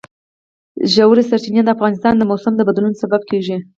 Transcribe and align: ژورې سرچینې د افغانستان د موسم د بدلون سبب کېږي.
ژورې 0.93 1.23
سرچینې 1.29 1.61
د 1.63 1.69
افغانستان 1.75 2.13
د 2.17 2.21
موسم 2.29 2.53
د 2.57 2.61
بدلون 2.69 2.93
سبب 3.01 3.21
کېږي. 3.29 3.57